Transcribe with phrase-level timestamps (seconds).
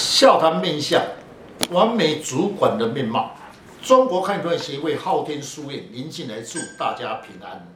[0.00, 1.02] 笑谈面相，
[1.72, 3.32] 完美主管的面貌。
[3.82, 7.68] 中国汉传协会昊天书院林进来祝大家平安。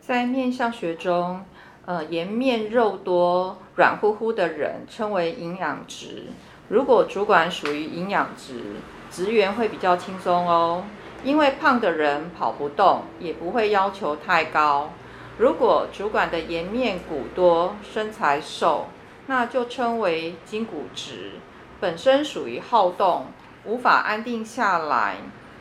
[0.00, 1.44] 在面相学中，
[1.84, 6.28] 呃，颜面肉多、软乎乎的人称为营养值。
[6.68, 8.76] 如果主管属于营养值，
[9.10, 10.84] 职员会比较轻松哦，
[11.24, 14.92] 因为胖的人跑不动，也不会要求太高。
[15.38, 18.86] 如果主管的颜面骨多、身材瘦，
[19.26, 21.32] 那就称为筋骨值，
[21.78, 23.26] 本身属于好动，
[23.64, 25.16] 无法安定下来。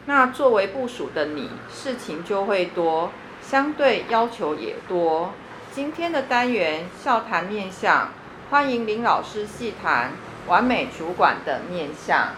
[0.06, 3.12] 那作为部署的你，事情就会多，
[3.42, 5.34] 相对要求也多。
[5.74, 8.12] 今天的单元笑谈面相，
[8.50, 10.14] 欢迎林老师细谈
[10.48, 12.30] 完美主管的面相。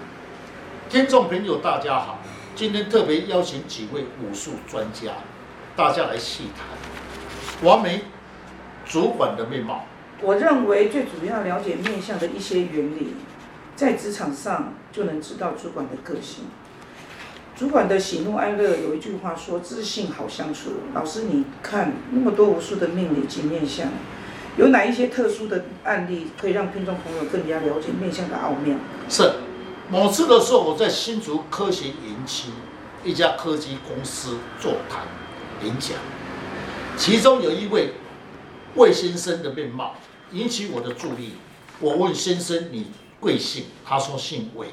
[0.89, 2.17] 听众朋友，大家好，
[2.55, 5.11] 今天特别邀请几位武术专家，
[5.75, 8.05] 大家来细谈完美
[8.87, 9.85] 主管的面貌。
[10.21, 13.13] 我认为最主要了解面相的一些原理，
[13.77, 16.45] 在职场上就能知道主管的个性。
[17.55, 23.87] 主管的喜怒哀乐，有一句话说：“自信好相处。”老师，你看那么多无数的命理及面相，
[24.57, 28.75] 有哪一些特殊的案例可以让听众朋友更加了解面相的奥妙？
[29.07, 29.31] 是，
[29.89, 32.49] 某次的时候，我在新竹科学园区
[33.03, 35.03] 一家科技公司座谈
[35.63, 35.97] 演讲，
[36.97, 37.93] 其中有一位
[38.73, 39.93] 魏先生的面貌。
[40.33, 41.33] 引起我的注意。
[41.79, 42.87] 我问先生：“你
[43.19, 44.67] 贵姓？”他说：“姓魏。”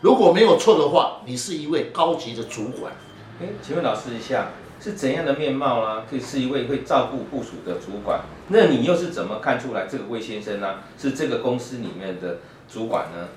[0.00, 2.92] 如果没有错的话，你是一位高级的主管。
[3.40, 6.06] 哎，请问老师一下，是怎样的面貌啊？
[6.08, 8.20] 可以是一位会照顾部署的主管？
[8.48, 10.84] 那你又是怎么看出来这个魏先生呢、啊？
[10.96, 13.28] 是这个公司里面的主管呢？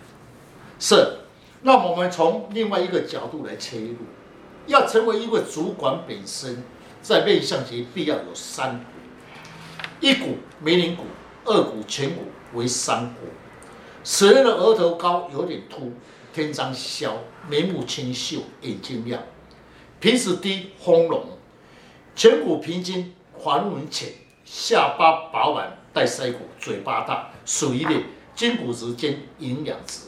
[0.80, 1.18] 是。
[1.64, 3.96] 那我们从另外一个角度来切入，
[4.68, 6.64] 要成为一位主管本身，
[7.02, 8.86] 在面向前必要有三股：
[10.00, 11.04] 一股梅林股。
[11.46, 12.22] 二股全股
[12.54, 13.28] 为三股，
[14.04, 15.94] 蛇的额头高，有点凸，
[16.34, 17.10] 天仓削，
[17.50, 19.22] 眉目清秀，眼睛亮，
[20.00, 21.24] 鼻子低，丰隆，
[22.16, 24.10] 颧骨平筋，滑轮纹浅，
[24.44, 27.92] 下巴饱满，带腮骨，嘴巴大，属于的
[28.36, 30.02] 筋骨质兼营养值。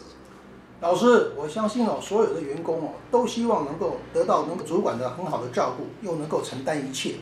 [0.82, 7.16] 老师，我相信哦，所有的员工哦，都希望能够得到能够主管的很好的照顾，又能够承担一切。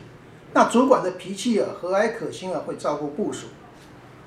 [0.52, 3.46] 那主管的脾气啊，和蔼可亲啊，会照顾部属。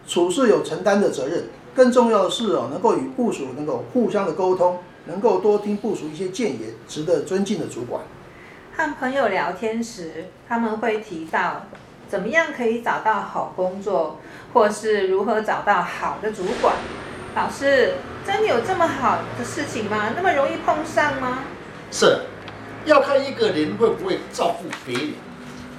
[0.08, 8.02] 处事有承担的责任，更重要的是哦，能够与部署能够互相的沟通，能够多听部署一些建言，值得尊敬的主管。
[8.76, 11.68] 和朋友聊天时，他们会提到
[12.10, 14.20] 怎么样可以找到好工作，
[14.54, 16.76] 或是如何找到好的主管。
[17.36, 17.94] 老师，
[18.26, 20.14] 真的有这么好的事情吗？
[20.16, 21.44] 那么容易碰上吗？
[21.92, 22.22] 是，
[22.86, 25.14] 要看一个人会不会照顾别人，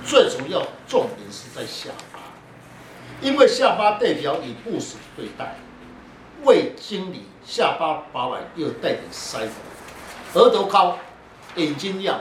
[0.07, 2.21] 最主要重点是在下巴。
[3.21, 5.57] 因为下巴代表你部署对待，
[6.45, 9.51] 魏经理下巴饱满又带点腮红，
[10.35, 10.99] 额头高，
[11.57, 12.21] 眼睛亮，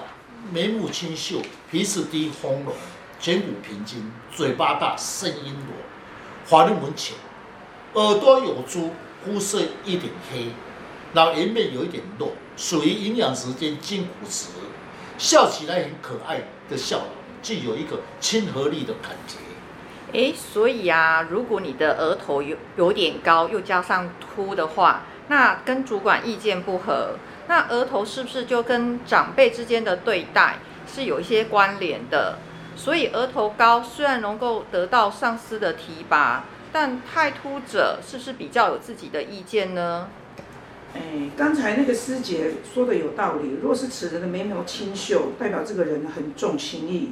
[0.52, 2.74] 眉目清秀，鼻子低丰隆，
[3.22, 7.16] 颧骨平筋，嘴巴大，声音弱，滑轮纹浅，
[7.94, 8.92] 耳朵有珠，
[9.24, 10.48] 肤色一点黑，
[11.14, 14.48] 然后颜面有一点肉，属于营养时间筋骨职，
[15.18, 17.08] 笑起来很可爱的笑容，
[17.44, 19.36] 具有一个亲和力的感觉。
[20.14, 27.16] 诶，所以啊，如果你的额头有有点高，又加上秃的话，那跟主管意见不合，
[27.48, 32.38] 那额头是不是就跟长辈之间的对待是有一些关联的？
[32.76, 40.08] 所以额头高虽然能够得到上司的提拔，但太凸者是不是比较有自己的意见呢？
[40.96, 41.02] 哎，
[41.36, 43.60] 刚才那个师姐说的有道理。
[43.62, 47.12] 若是此人的眉毛清秀，代表这个人很重情义。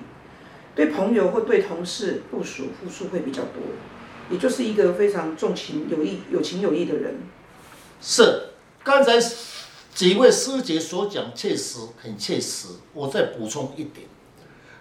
[0.76, 3.62] 对朋友或对同事、部属付出会比较多，
[4.30, 7.16] 也就是一个非常重情有义、有情有义的人。
[8.02, 8.50] 是，
[8.84, 9.14] 刚才
[9.94, 12.68] 几位师姐所讲确实很切实。
[12.94, 14.06] 我再补充一点，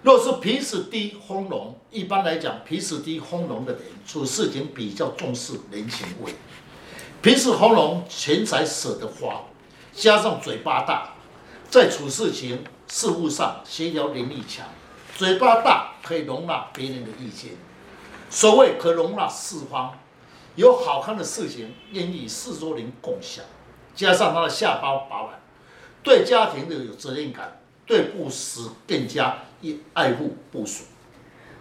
[0.03, 6.33] 若是鼻子低、丰隆，一般来讲，鼻子低、丰隆的人处事情比较重视人情味。
[7.23, 9.45] 鼻子丰隆，钱财舍得花，
[9.93, 11.15] 加上嘴巴大，
[11.71, 14.67] 在处事情事务上协调能力强。
[15.15, 17.53] 嘴巴大可以容纳别人的意见，
[18.29, 19.97] 所谓可容纳四方，
[20.57, 23.45] 有好看的事情愿意四周人共享，
[23.95, 25.39] 加上他的下巴饱满，
[26.03, 29.39] 对家庭的有责任感，对部属更加
[29.93, 30.83] 爱护部属。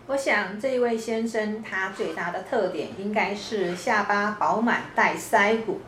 [0.07, 5.79] 我想这一位先生他最大的特点应该是下巴饱满带腮骨，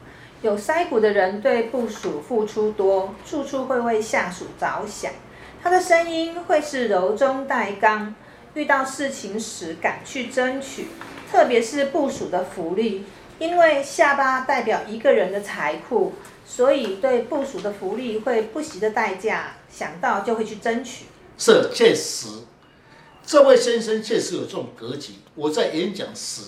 [0.44, 5.12] 有腮骨的人对部属付出多，处处会为下属着想。
[5.66, 8.14] 他的声音会是柔中带刚，
[8.54, 10.90] 遇到事情时敢去争取，
[11.32, 13.04] 特别是部署的福利，
[13.40, 16.14] 因为下巴代表一个人的财库，
[16.46, 21.06] 所以对部署的福利会不惜的代价，想到就会去争取。
[21.36, 22.28] 是，确实，
[23.26, 25.14] 这位先生确实有这种格局。
[25.34, 26.44] 我在演讲时，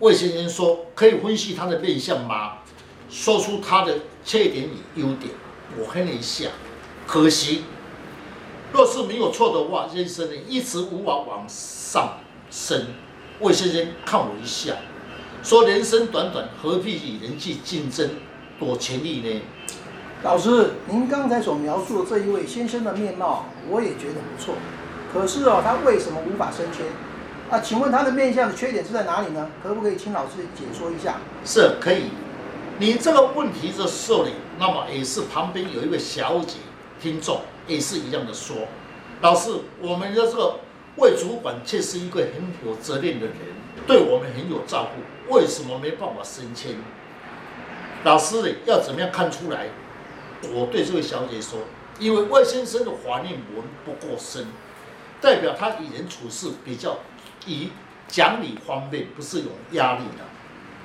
[0.00, 2.54] 魏先生说可以分析他的面相吗？
[3.08, 5.30] 说出他的缺点与优点。
[5.78, 6.48] 我看了一下，
[7.06, 7.62] 可惜，
[8.76, 12.18] 若是没有错的话，先生呢一直无法往上
[12.50, 12.88] 升。
[13.40, 14.74] 魏先生看我一下。
[15.42, 18.10] 说人生短短，何必与人去竞争
[18.60, 19.40] 夺权力呢？
[20.22, 24.54] 老师，您刚才所描述的这一位先生的面貌，我也觉得不错。
[25.10, 26.84] 可是哦，他为什么无法升迁？
[27.48, 29.48] 啊，请问他的面相的缺点是在哪里呢？
[29.62, 31.16] 可不可以请老师解说一下？
[31.46, 32.10] 是可以。
[32.78, 36.56] 你这个问题的时候呢，那么也是旁边有一位小姐
[37.00, 38.56] 听众也是一样的说，
[39.20, 40.60] 老师，我们的这个
[40.96, 42.32] 魏主管却是一个很
[42.64, 43.36] 有责任的人，
[43.86, 45.34] 对我们很有照顾。
[45.34, 46.76] 为什么没办法升迁？
[48.04, 48.56] 老师？
[48.64, 49.68] 要怎么样看出来？
[50.52, 51.60] 我对这位小姐说，
[51.98, 54.46] 因为魏先生的法令纹不够深，
[55.20, 56.98] 代表他与人处事比较
[57.46, 57.70] 以
[58.06, 60.24] 讲理方面不是有压力的。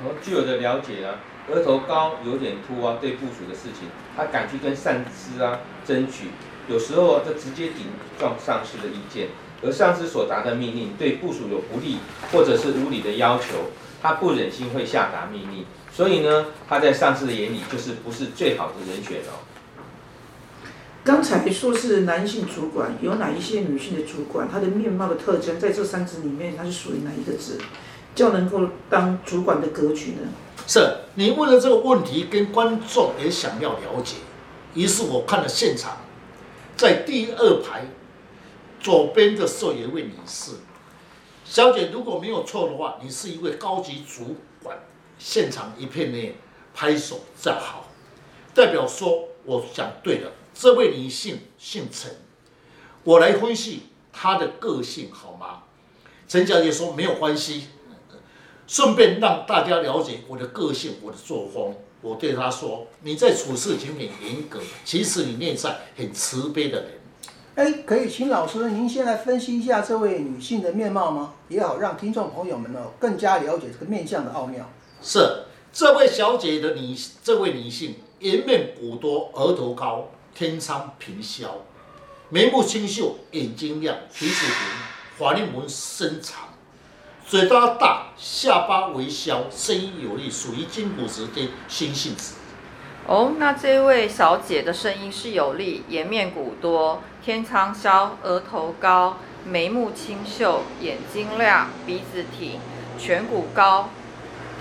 [0.04, 1.20] 哦，据我的了解啊，
[1.50, 6.30] 额头高有点秃啊，对部署的事情，他敢去跟上司啊争取，
[6.72, 7.88] 有时候啊，他直接顶
[8.18, 9.28] 撞上司的意见，
[9.62, 11.98] 而上司所达的命令对部署有不利
[12.32, 13.70] 或者是无理的要求。
[14.02, 15.64] 他不忍心会下达命令，
[15.94, 19.46] 所以呢，他在上司的眼里就是不是最好的人选哦。
[21.04, 24.50] 刚才说是男性主管，有哪一些女性的主管？
[24.52, 27.60] 她的面貌的特征，在这三字里面，她是属于哪一个字，
[28.16, 30.30] 较能够当主管的格局呢？
[30.66, 30.80] 是，
[31.14, 34.18] 你问了这个问题，跟观众也想要了解。
[34.74, 35.98] 于是我看了现场，
[36.82, 37.86] 在第二排
[38.80, 40.54] 左边的时候，有一位女士。
[41.46, 44.80] 小姐，如果没有错的话，你是一位高级主管。
[45.20, 46.34] 现场一片呢，
[46.74, 47.86] 拍手叫好，
[48.56, 50.32] 代表说我讲对了。
[50.56, 52.16] 这位女性姓陈，
[53.04, 55.62] 我来分析她的个性好吗？
[56.28, 57.68] 陈小姐说没有关系，
[58.66, 61.76] 顺便让大家了解我的个性、我的作风。
[62.02, 66.92] 我对他说：你在处事情很严格，其实你内在很慈悲的人。
[67.56, 71.34] 哎，可以请老师您先来分析一下这位女性的面貌吗？
[71.50, 74.70] 也好让听众朋友们呢更加了解这个面相的奥妙。
[75.02, 75.44] 是
[75.74, 81.46] 这位小姐的女，这位女性颜面骨多，额头高，天仓平削，
[82.30, 84.56] 眉目清秀，眼睛亮，鼻子平，
[85.18, 86.48] 法令纹深长，
[87.32, 92.34] 嘴巴大，下巴微削，声音有力，属于筋骨质跟心性质。
[93.08, 102.60] 哦，那这位小姐的声音是有力，颜面骨多，天仓削，额头高，眉目清秀，眼睛亮，鼻子挺，
[103.00, 103.88] 颧骨高，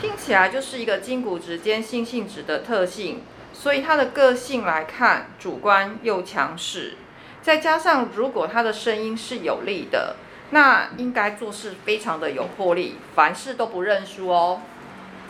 [0.01, 3.23] 听起来就是一个筋骨质兼心性质的特性。
[3.53, 6.97] 所以她的个性来看，主观又强势，
[7.43, 10.15] 再加上如果她的声音是有力的，
[10.51, 14.61] 那应该做事非常的有魄力，凡事都不认输哦。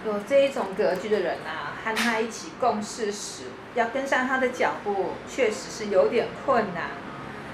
[0.06, 3.44] 有这一种格局的人啊，和他一起共事时，
[3.75, 6.84] 要跟上他的脚步，确实是有点困难。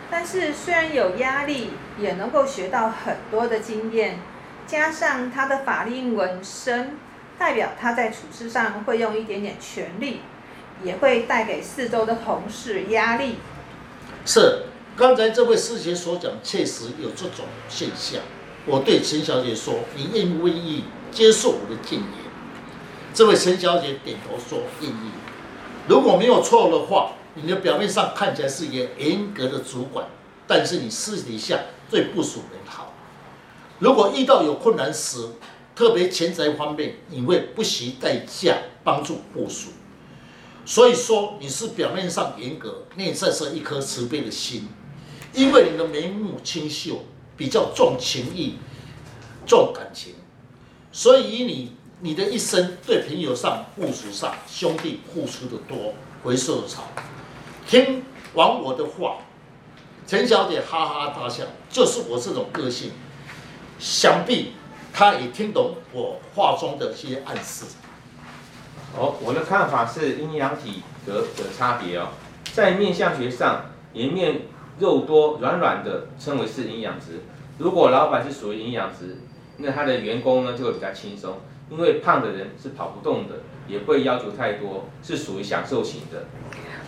[0.09, 4.19] 但是虽然有压力，也能够学到很多的经验。
[4.65, 6.97] 加上他的法令纹身，
[7.39, 10.21] 代表他在处事上会用一点点权力，
[10.83, 13.39] 也会带给四周的同事压力。
[14.25, 18.19] 是，刚才这位师姐所讲，确实有这种现象。
[18.65, 22.05] 我对陈小姐说：“你愿不愿意接受我的建议？”
[23.13, 25.11] 这位陈小姐点头说：“愿意。
[25.87, 30.07] 如果没有错的话，你的表面上看起来是一个严格的主管，
[30.47, 31.61] 但是你私底下
[31.91, 32.95] 对部属人好。
[33.79, 35.19] 如果遇到有困难时，
[35.75, 39.69] 特别钱财方面，你会不惜代价帮助部属。
[40.65, 44.69] 所以说你是表面上严格，内在是一颗慈悲的心，
[45.37, 47.05] 因为你的眉目清秀，
[47.37, 48.59] 比较重情义、
[49.47, 50.15] 重感情，
[50.91, 56.87] 所以以你。”你的一生对朋友上、部属上、兄弟付出的多，回收的少。
[57.67, 59.17] 听完我的话，
[60.07, 62.91] 陈小姐哈哈大笑，就是我这种个性。
[63.79, 64.53] 想必
[64.93, 67.65] 她也听懂我话中的一些暗示。
[68.95, 72.09] 哦，我的看法是阴阳体格的差别哦。
[72.53, 74.43] 在面相学上，颜面
[74.79, 77.23] 肉多、软软的称为是营养值。
[77.59, 79.17] 如果老板是属于营养值，
[79.59, 81.39] 那他的员工呢就会比较轻松。
[81.69, 83.35] 因为胖的人是跑不动的，
[83.67, 86.27] 也不会要求太多，是属于享受型的。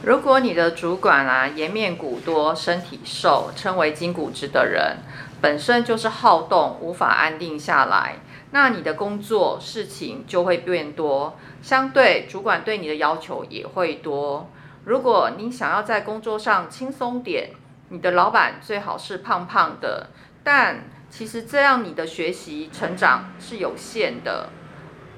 [0.05, 4.99] 如果你的主管啊，颜面骨多，身体瘦，称为筋骨质的人，
[5.41, 8.21] 本身就是好动，无法安定下来，
[8.53, 14.49] 那你的工作事情就会变多，相对主管对你的要求也会多。
[14.85, 17.51] 如果你想要在工作上轻松点，
[17.91, 20.09] 你的老板最好是胖胖的，
[20.45, 24.51] 但其实这样你的学习成长是有限的。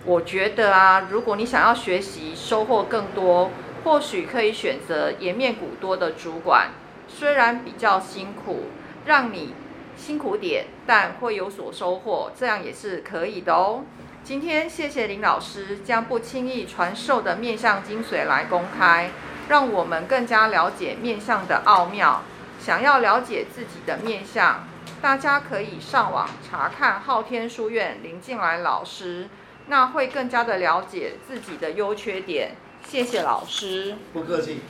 [0.05, 3.51] 我觉得啊，如果你想要学习收获更多，
[3.85, 6.71] 或许可以选择颜面骨多的主管，
[7.09, 8.67] 虽然比较辛苦，
[9.05, 9.53] 让你
[9.97, 13.85] 辛苦点，但会有所收获，这样也是可以的哦。
[14.23, 19.11] 今天谢谢林老师将不轻易传授的面相精髓来公开，
[19.49, 22.23] 让我们更加了解面相的奥妙。
[22.61, 24.69] 想要了解自己的面相，
[25.01, 29.29] 大家可以上网查看昊天书院林静来老师，
[29.67, 32.57] 那会更加的了解自己的优缺点。
[32.87, 34.61] 谢谢老师，不客气。